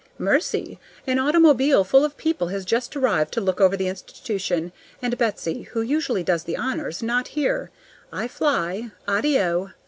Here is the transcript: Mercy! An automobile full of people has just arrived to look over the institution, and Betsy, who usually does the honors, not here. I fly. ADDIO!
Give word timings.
Mercy! 0.17 0.79
An 1.05 1.19
automobile 1.19 1.83
full 1.83 2.03
of 2.03 2.17
people 2.17 2.47
has 2.47 2.65
just 2.65 2.95
arrived 2.95 3.31
to 3.35 3.39
look 3.39 3.61
over 3.61 3.77
the 3.77 3.87
institution, 3.87 4.71
and 4.99 5.15
Betsy, 5.15 5.61
who 5.73 5.83
usually 5.83 6.23
does 6.23 6.43
the 6.45 6.57
honors, 6.57 7.03
not 7.03 7.27
here. 7.27 7.69
I 8.11 8.27
fly. 8.27 8.89
ADDIO! 9.07 9.73